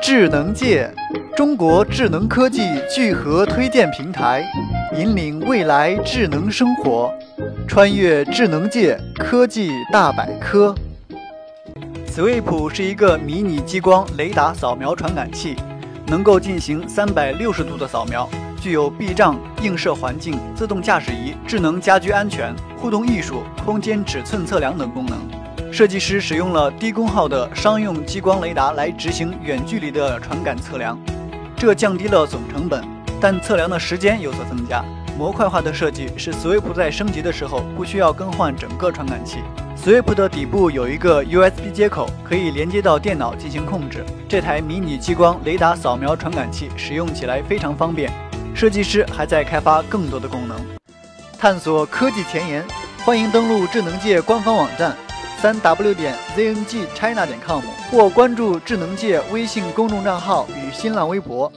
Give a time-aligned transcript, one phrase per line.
[0.00, 0.90] 智能界，
[1.36, 4.44] 中国智能科技聚合推荐平台，
[4.96, 7.12] 引领未来智能生活，
[7.66, 10.74] 穿越智能界科技大百科。
[12.06, 15.56] Sweep 是一个迷你激光雷达扫描传感器，
[16.06, 18.28] 能够进行三百六十度的扫描，
[18.60, 25.18] 具有避障、映射环境、自动驾驶仪、智能家居安全、互动艺术、空间尺寸测量等功能。
[25.78, 30.98] 设计师使用了低功耗的商用激光雷达来执行远距离的传感测量，
[31.56, 32.82] 这降低了总成本，
[33.20, 34.84] 但测量的时间有所增加。
[35.16, 39.38] 模块化的设计使 Sweep 在升级的时候不需要更换整个传感器。
[39.80, 44.04] Sweep 的底部有一个 USB 接口，可以连接到电脑进行控制。
[44.28, 48.12] 这台迷你激光雷达扫描传感器使用起来非常方便。
[48.52, 50.58] 设计师还在开发更多的功能。
[51.38, 52.64] 探索科技前沿，
[53.04, 54.96] 欢迎登录智能界官方网站。
[55.40, 61.50] 三 w 点 zngchina 点 com 或关注智能界微信公众账号与新浪微博。